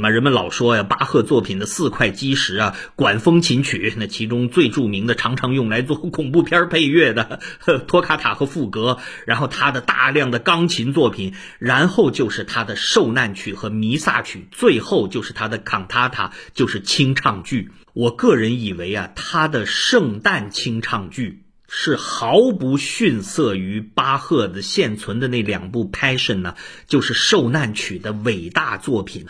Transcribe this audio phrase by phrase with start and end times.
[0.00, 17.72] 那么人们老说呀，巴赫作品的四块基石啊，管风琴曲，那其中最著名的，常常用来做恐怖片配乐的呵托卡塔和赋格，然后他的大量的钢琴作品，然后就是他的受难曲和弥撒曲，最后就是他的康塔塔，就是清唱剧。
[17.92, 26.54] 我个人以为啊，他的圣诞清唱剧是毫不逊色于巴赫的现存的那两部 Passion 呢，
[26.86, 29.26] 就是受难曲的伟大作品。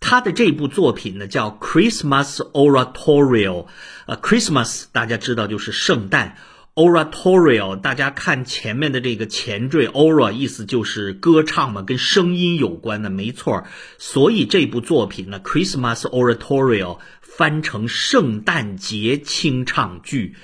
[0.00, 3.66] 他的这部作品呢叫 Christmas Oratorio，
[4.06, 6.36] 呃，Christmas 大家知道就是圣诞
[6.74, 13.64] ，Oratorio 大家看前面的这个前缀 Ora 意思就是歌唱嘛，跟声音有关的，没错。
[13.98, 20.36] 所以这部作品呢 Christmas Oratorio 翻成圣诞节清唱剧。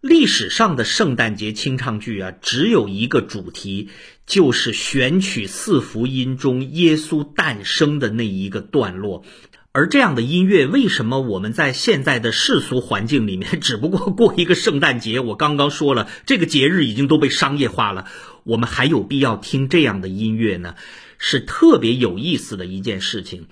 [0.00, 3.90] 历史上的圣诞节清唱剧啊，只有一个主题，
[4.24, 9.24] 就是选取四福音中耶稣诞生的那一个段落。
[9.72, 15.20] 而这样的音乐，为什么我们在现在的世俗环境里面，只不过过一个圣诞节？
[15.20, 18.06] 我刚刚说了，这个节日已经都被商业化了，
[18.44, 20.76] 我们还有必要听这样的音乐呢？
[21.18, 23.48] 是特别有意思的一件事情。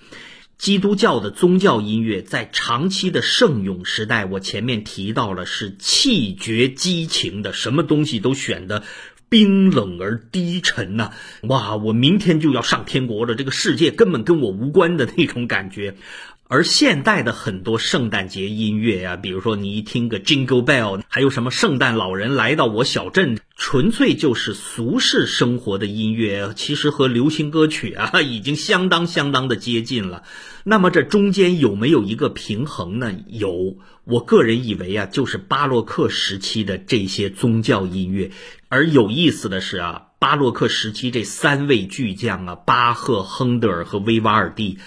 [0.59, 8.83] 基督教的宗教音乐在长期的圣咏时代，我前面提到了是气绝激情的，什么东西都选的
[9.29, 11.11] 冰冷而低沉呐！
[11.43, 15.95] 哇，我明天就要上天国了，这个世界根本跟我无关的那种感觉。
[16.51, 30.23] 而现代的很多圣诞节音乐呀，比如说你一听个 Jingle Bell，还有什么圣诞老人来到我小镇，纯粹就是俗世生活的音乐，其实和流行歌曲啊 已经相当相当的接近了。
[30.63, 33.13] 那么这中间有没有一个平衡呢？
[33.27, 38.31] 有，我个人以为啊，就是巴洛克时期的这些宗教音乐。
[38.69, 44.79] 而有意思的是啊，巴洛克时期这三位巨匠啊，巴赫、亨德尔和维瓦尔第。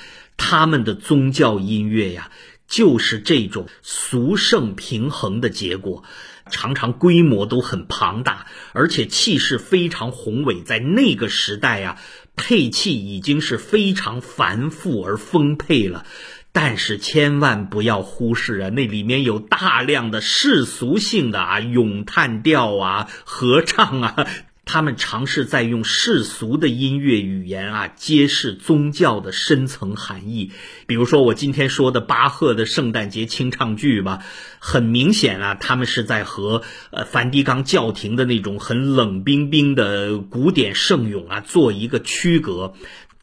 [0.45, 2.33] 他们的宗教音乐呀，
[2.67, 6.03] 就是这种俗圣平衡的结果，
[6.51, 10.61] 常常规模都很庞大，而且气势非常宏伟。
[10.63, 11.97] 在那个时代呀，
[12.35, 16.05] 配器已经是非常繁复而丰沛了。
[16.51, 24.27] 但是千万不要忽视啊，那里面有大量的世俗性的啊咏叹调啊、合唱啊。
[24.73, 30.51] 他们尝试在用世俗的音乐语言啊，揭示宗教的深层含义。
[30.87, 34.21] 比如说我今天说的巴赫的圣诞节清唱剧吧，
[34.61, 42.73] 很明显啊，他们是在和呃梵蒂冈教廷的那种很冷冰冰的古典圣咏啊做一个区隔。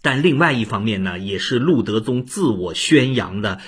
[0.04, 3.60] 但另外一方面呢，也是路德宗自我宣扬的。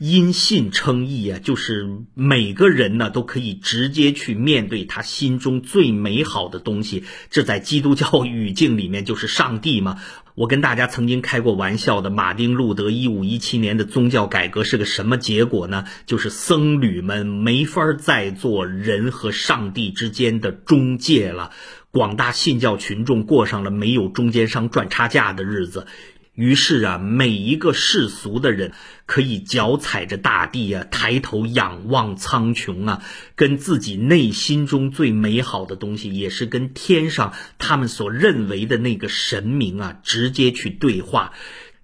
[0.00, 7.04] 因信称义啊，就是每个人呢都可以直接去面对他心中最美好的东西。
[7.28, 10.00] 这在基督教语境里面就是上帝嘛。
[10.34, 15.84] 我跟大家曾经开过玩笑的，马丁路德一五一七年的宗教改革是个什么结果呢？
[16.06, 21.50] 就是僧侣们没法再做人和上帝之间的中介了，
[21.90, 25.86] 广大信教群众过上了没有中间商赚差价的日子。
[26.34, 28.72] 于是啊，每一个世俗的人
[29.04, 33.02] 可以脚踩着大地啊，抬头仰望苍穹啊，
[33.34, 41.32] 跟自己内心中最美好的东西，也是跟天上他们所认为的那个神明啊，直接去对话。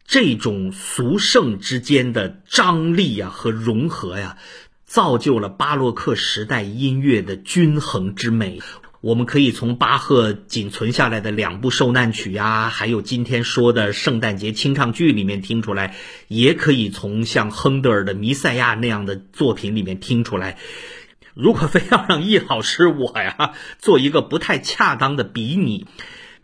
[0.07, 4.39] 这种俗圣之间的张力啊和融合呀，
[4.85, 8.63] 造就了巴洛克时代音乐的均衡之美。
[9.07, 15.95] 我们可以从巴赫仅存下来的两部受难曲呀，还有今天说的圣诞节清唱剧里面听出来，
[16.27, 20.59] 也可以从像亨德尔的《弥赛亚》那样的作品里面听出来。
[21.35, 25.87] 如果非要让易老师我呀做一个不太恰当的比拟。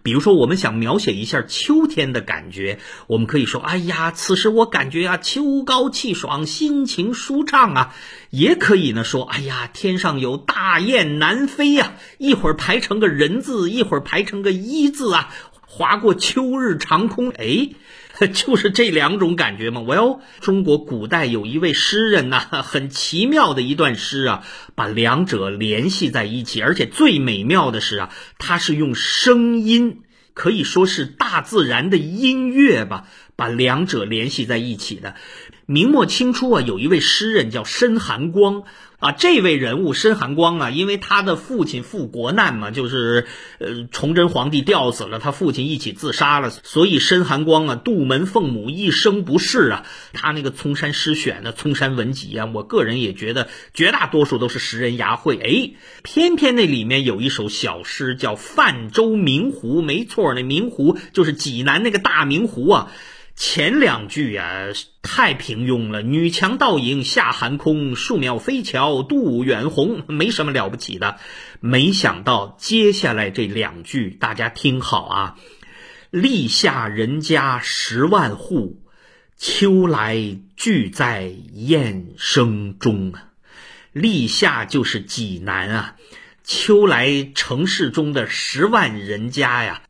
[0.02, 7.94] 比如说，我们想描写一下秋天的感觉，我们可以说：“哎呀，此时我感觉啊，秋高气爽，心情舒畅啊。”
[8.30, 15.32] 也可以呢说：“哎呀，天上有大雁南飞呀，一会儿排成个人字，一会儿排成个一字啊，
[15.72, 17.70] 划过秋日长空。”哎。
[18.34, 19.80] 就是这两种感觉嘛。
[19.80, 24.44] Well，中国古代有一位诗人呐， 很奇妙的一段诗啊，
[24.76, 30.02] 把两者联系在一起，而且最美妙的是啊，他是用声音，
[30.34, 35.16] 可以说是大自然的音乐吧，把两者联系在一起的。
[35.66, 38.64] 明末清初啊，有一位诗人叫申寒光。
[39.02, 43.26] 啊，这位人物申寒光啊，因为他的父亲赴国难嘛，就是
[43.58, 49.84] 呃崇祯皇帝吊死了，他父亲一起自杀了，所以申寒光啊，杜门奉母，一生不仕啊。
[50.12, 55.36] 他那个《嵩山诗选》的《嵩山文集》啊，我个人也觉得绝大多数都是识人牙慧。
[55.36, 55.72] 哎，
[56.04, 62.92] 偏偏那里面有一首小诗叫《泛舟明湖》，没错，那明湖就是济南那个大明湖啊。
[63.44, 64.68] 前两句呀
[65.02, 71.18] 太平庸了，女强倒影下寒空，树苗飞桥渡远鸿，没什么了不起的。
[71.58, 75.36] 没想到接下来这两句，大家听好啊：
[76.12, 78.80] 立夏人家十万户，
[79.36, 83.24] 秋来俱在燕声中啊。
[83.92, 85.96] 立夏就是济南啊，
[86.44, 89.82] 秋来城市中的十万人家呀。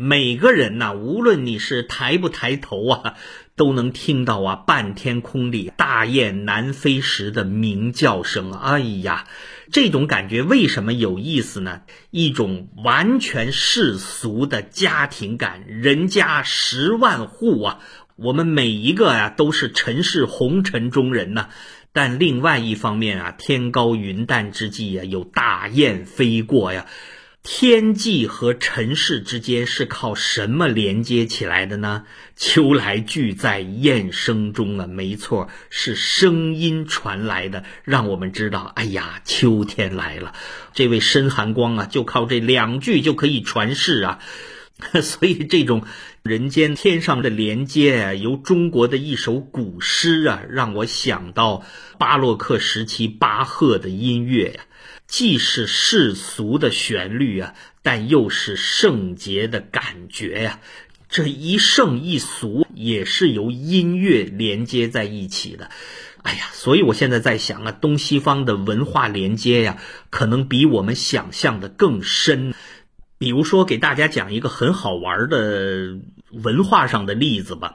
[0.00, 3.14] 每个人呐，无论你是抬不抬头啊，
[3.56, 8.52] 都能听到啊，半天空里大雁南飞时的鸣叫声。
[8.52, 9.26] 哎呀，
[9.72, 11.80] 这种感觉为什么有意思呢？
[12.12, 17.80] 一种完全世俗的家庭感，人家十万户啊，
[18.14, 21.48] 我们每一个呀都是尘世红尘中人呐。
[21.92, 26.86] 但另外一方面啊，天高云淡之际呀，有大雁飞过呀。
[27.50, 32.04] 天际和尘世之间是靠什么连接起来的呢？
[32.36, 40.34] 秋来俱在雁声中啊，没错，是声音传来的，让我们知道，哎呀，秋天来了。
[40.74, 44.18] 这位申寒光啊，就靠这两句就可以传世啊。
[45.02, 45.84] 所以这种
[46.22, 51.64] 人间天上的连接，由中国的一首古诗啊，让我想到
[51.98, 54.64] 巴洛克时期巴赫的音乐呀。
[55.08, 60.60] 既是世俗的旋律啊，但又是圣洁的感觉呀。
[61.08, 65.70] 这一圣一俗也是由音乐连接在一起的。
[66.22, 69.78] 哎呀，所以我现在在想啊，东西方的文化连接呀，
[70.10, 72.52] 可能比我们想象的更深。
[73.16, 75.98] 比如说，给大家讲一个很好玩的
[76.30, 77.74] 文化上的例子吧。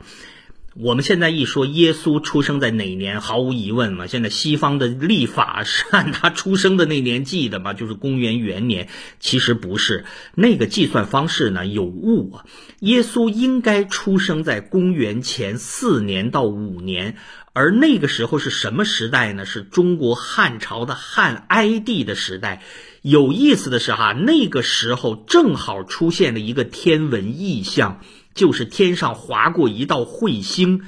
[0.75, 4.07] 我们现在一说耶稣出生在哪年，毫无疑问嘛。
[4.07, 8.89] 现在西方的历法是按他出生的那年记的嘛，就是公元元年。
[9.19, 12.45] 其实不是，那个计算方式呢有误啊。
[12.79, 17.17] 耶稣应该出生在公元前四年到五年，
[17.53, 19.45] 而那个时候是什么时代呢？
[19.45, 22.63] 是中国汉朝的汉哀帝的时代。
[23.03, 28.01] 有意思的是哈，那个时候正好出现了一个天文异象。
[28.33, 30.81] 就是天上划过一道彗星，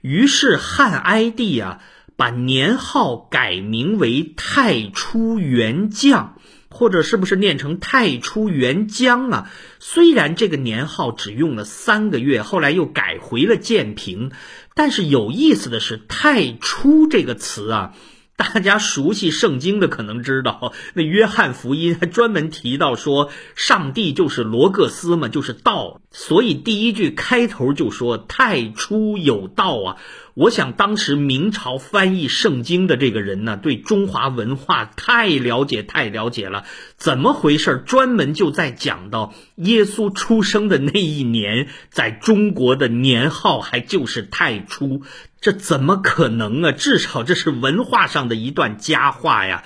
[0.00, 1.80] 于是汉哀帝啊，
[2.16, 6.36] 把年号改名为太初元将，
[6.68, 9.50] 或者是不是念成太初元将啊？
[9.78, 14.30] 虽然这个年号只用了三个月，后来又改回了建平，
[14.74, 17.94] 但是有意思的是，太初这个词啊。
[18.36, 29.96] 大家熟悉圣经的可能知道， 那约翰福音还专门提到说，上帝就是罗各斯嘛，就是道，所以第一句开头就说太初有道啊。
[30.34, 36.64] 我想当时明朝翻译圣经的这个人呢，对中华文化太了解太了解了，
[36.96, 37.82] 怎么回事？
[37.86, 45.02] 专门就在讲到耶稣出生的那一年，在中国的年号还就是太初。
[45.40, 46.72] 这怎么可能啊？
[46.72, 49.62] 至少这是文化上的一段佳话呀。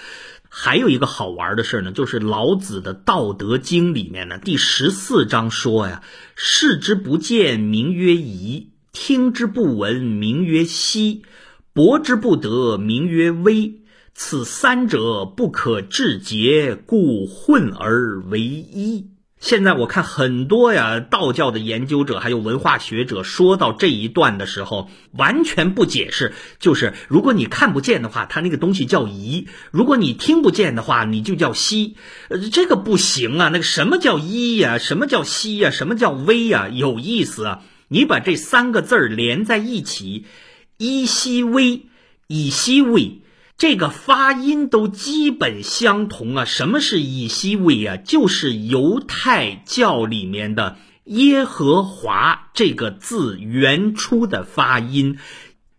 [0.50, 6.02] 还有一个好玩的事呢，就是老子的《道德经》里面呢，第十四章说呀
[6.36, 11.22] ：“视之不见，名曰夷；听之不闻，名曰希；
[11.72, 13.74] 博之不得，名曰微。
[14.14, 19.06] 此三者，不可致诘，故混而为一。”
[19.38, 31.94] 现在我看很多呀，道教的研究者还有文化学者说到这一段的时候，完全不解释，就是如果你看不见的话，它那个东西叫一；如果你听不见的话，你就叫息。
[32.28, 33.48] 呃，这个不行啊。
[33.50, 34.78] 那个什么叫一呀？
[34.78, 35.70] 什么叫息呀？
[35.70, 36.68] 什么叫微呀？
[36.68, 37.62] 有意思啊！
[37.88, 40.26] 你把这三个字儿连在一起，
[40.76, 41.86] 伊西威，
[42.26, 43.22] 以西威。
[43.56, 46.44] 这个发音都基本相同啊！
[46.44, 47.96] 什么是以西威啊？
[47.96, 50.76] 就是犹太教里面的
[51.06, 55.18] 耶和华这个字原初的发音。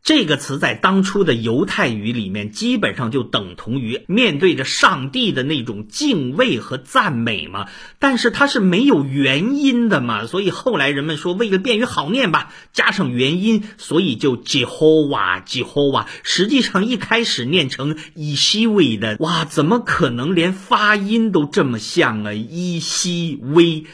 [0.10, 7.68] 这个词在当初的犹太语里面，基本上就等同于面对着上帝的那种敬畏和赞美嘛。
[8.00, 16.08] 但是它是没有元音的嘛，所以后来人们说，为了便于好念吧，加上元音，所以就 Jehovah Jehovah。
[16.24, 22.34] 实际上一开始念成以西威的，哇，怎么可能连发音都这么像啊？
[22.34, 23.86] 伊西威。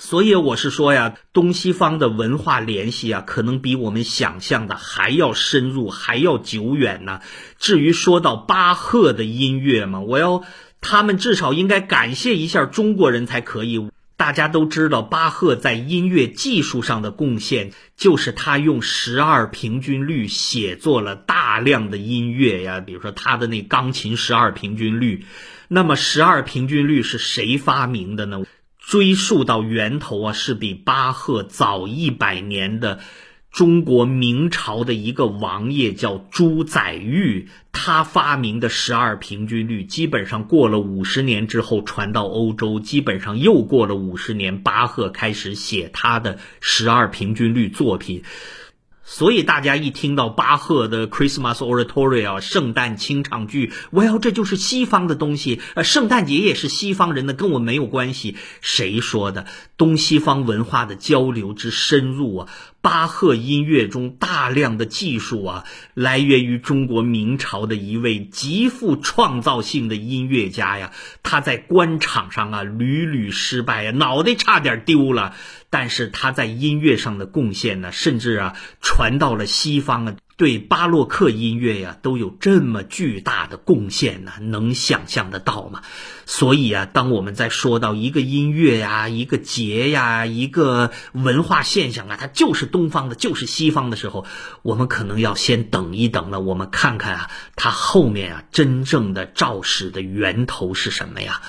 [0.00, 7.20] 所以我是说呀，东西方的文化联系啊，可能比我们想象的还要深入，还要久远呢。
[7.58, 10.42] 至于说到巴赫的音乐嘛，我要
[10.80, 13.90] 他们至少应该感谢一下中国人才可以。
[14.16, 22.80] 大家都知道，巴赫在音乐技术上的贡献，就是他用十二平均律写作了大量的音乐呀。
[22.80, 25.26] 比如说他的那钢琴十二平均律，
[25.68, 28.42] 那么十二平均律是谁发明的呢？
[28.90, 32.98] 追溯到源头啊，是比巴赫早一百年的
[33.52, 48.24] 中国明朝的一个王爷叫朱载堉，他发明的十二平均律，基本上过了五十年之后传到欧洲，基本上又过了五十年，巴赫开始写他的十二平均律作品。
[49.12, 55.60] 所以大家一听到巴赫的 Christmas Oratorio 圣诞清唱剧，Well，这就是西方的东西。
[55.74, 58.36] 呃，圣诞节也是西方人的，跟我没有关系。
[58.60, 59.46] 谁说的？
[59.76, 62.48] 东西方文化的交流之深入啊！
[62.82, 70.92] 巴赫音乐中大量的技术啊，来源于中国明朝的一位极富创造性的音乐家呀。
[71.22, 75.34] 他在官场上啊屡屡失败啊，脑袋差点丢了。
[75.68, 80.16] 但是他在音乐上的贡献呢，甚至啊传到了西方啊。
[80.40, 85.82] 对巴洛克音乐呀，都有这么巨大的贡献呢，能想象得到吗？
[86.24, 94.24] 所以啊，当我们在说到一个音乐呀、一个节呀、一个文化现象啊，它就是东方的，就是西方的时候，
[94.62, 96.40] 我们可能要先等一等了。
[96.40, 101.42] 我们看看啊，它后面啊，真正的肇始的源头是什么呀？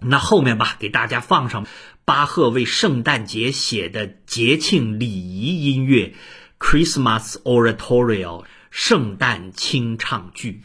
[0.00, 1.68] 那后面吧，给大家放上
[2.04, 6.14] 巴赫为圣诞节写的节庆礼仪音乐。
[6.58, 10.62] Christmas Oratorio，圣诞清唱剧。